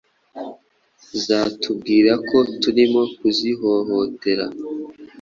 [1.25, 4.45] Zatubwira ko turimo kuzihohotera